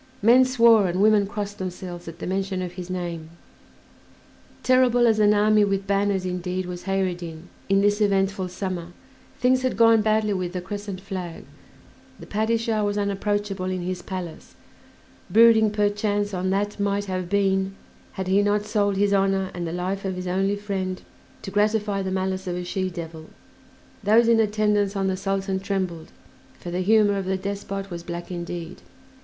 Men 0.23 0.45
swore 0.45 0.87
and 0.87 0.99
women 0.99 1.27
crossed 1.27 1.59
themselves 1.59 2.07
at 2.07 2.17
the 2.17 2.25
mention 2.25 2.63
of 2.63 2.71
his 2.71 2.89
name. 2.89 3.29
"Terrible 4.63 5.05
as 5.05 5.19
an 5.19 5.31
army 5.31 5.63
with 5.63 5.85
banners," 5.85 6.25
indeed, 6.25 6.65
was 6.65 6.85
Kheyr 6.85 7.05
ed 7.11 7.17
Din 7.17 7.49
in 7.69 7.81
this 7.81 8.01
eventful 8.01 8.47
summer: 8.47 8.93
things 9.39 9.61
had 9.61 9.77
gone 9.77 10.01
badly 10.01 10.33
with 10.33 10.53
the 10.53 10.59
crescent 10.61 11.01
flag, 11.01 11.45
the 12.19 12.25
Padishah 12.25 12.83
was 12.83 12.97
unapproachable 12.97 13.69
in 13.69 13.81
his 13.83 14.01
palace, 14.01 14.55
brooding 15.29 15.69
perchance 15.69 16.33
on 16.33 16.49
that 16.49 16.79
"might 16.79 17.05
have 17.05 17.29
been" 17.29 17.75
had 18.13 18.27
he 18.27 18.41
not 18.41 18.65
sold 18.65 18.97
his 18.97 19.13
honor 19.13 19.51
and 19.53 19.67
the 19.67 19.71
life 19.71 20.03
of 20.03 20.15
his 20.15 20.25
only 20.25 20.55
friend 20.55 21.03
to 21.43 21.51
gratify 21.51 22.01
the 22.01 22.09
malice 22.09 22.47
of 22.47 22.55
a 22.55 22.63
she 22.63 22.89
devil; 22.89 23.29
those 24.03 24.27
in 24.27 24.39
attendance 24.39 24.95
on 24.95 25.05
the 25.05 25.15
Sultan 25.15 25.59
trembled, 25.59 26.11
for 26.59 26.71
the 26.71 26.81
humor 26.81 27.17
of 27.19 27.25
the 27.25 27.37
despot 27.37 27.91
was 27.91 28.01
black 28.01 28.31
indeed. 28.31 28.81